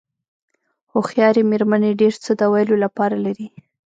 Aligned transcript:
هوښیارې 0.91 1.41
مېرمنې 1.51 1.91
ډېر 2.01 2.13
څه 2.23 2.31
د 2.39 2.41
ویلو 2.53 2.75
لپاره 2.85 3.15
لري. 3.25 3.47